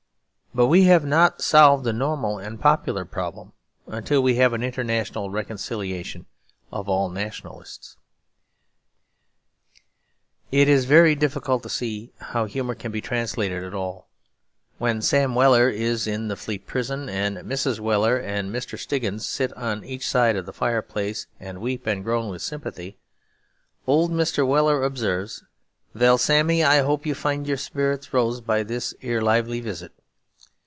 But 0.53 0.67
we 0.67 0.83
have 0.83 1.05
not 1.05 1.41
solved 1.41 1.85
the 1.85 1.93
normal 1.93 2.37
and 2.37 2.59
popular 2.59 3.05
problem 3.05 3.53
until 3.87 4.21
we 4.21 4.35
have 4.35 4.51
an 4.51 4.61
international 4.63 5.29
reconciliation 5.29 6.25
of 6.73 6.89
all 6.89 7.07
nationalists. 7.07 7.95
It 10.51 10.67
is 10.67 10.83
very 10.83 11.15
difficult 11.15 11.63
to 11.63 11.69
see 11.69 12.11
how 12.19 12.43
humour 12.43 12.75
can 12.75 12.91
be 12.91 12.99
translated 12.99 13.63
at 13.63 13.73
all. 13.73 14.09
When 14.77 15.01
Sam 15.01 15.35
Weller 15.35 15.69
is 15.69 16.05
in 16.05 16.27
the 16.27 16.35
Fleet 16.35 16.67
Prison 16.67 17.07
and 17.07 17.37
Mrs. 17.37 17.79
Weller 17.79 18.17
and 18.17 18.53
Mr. 18.53 18.77
Stiggins 18.77 19.25
sit 19.25 19.53
on 19.53 19.85
each 19.85 20.05
side 20.05 20.35
of 20.35 20.45
the 20.45 20.51
fireplace 20.51 21.27
and 21.39 21.61
weep 21.61 21.87
and 21.87 22.03
groan 22.03 22.27
with 22.27 22.41
sympathy, 22.41 22.97
old 23.87 24.11
Mr. 24.11 24.45
Weller 24.45 24.83
observes, 24.83 25.45
'Vell, 25.93 26.17
Sammy, 26.17 26.61
I 26.61 26.79
hope 26.79 27.05
you 27.05 27.15
find 27.15 27.47
your 27.47 27.55
spirits 27.55 28.13
rose 28.13 28.41
by 28.41 28.63
this 28.63 28.93
'ere 29.01 29.21
lively 29.21 29.61
visit.' 29.61 29.93